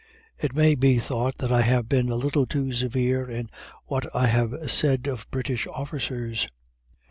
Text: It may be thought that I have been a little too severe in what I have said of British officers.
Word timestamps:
It 0.39 0.55
may 0.55 0.73
be 0.73 0.97
thought 0.97 1.37
that 1.37 1.51
I 1.51 1.61
have 1.61 1.87
been 1.87 2.09
a 2.09 2.15
little 2.15 2.47
too 2.47 2.73
severe 2.73 3.29
in 3.29 3.51
what 3.85 4.07
I 4.15 4.25
have 4.25 4.55
said 4.71 5.05
of 5.05 5.29
British 5.29 5.67
officers. 5.67 6.47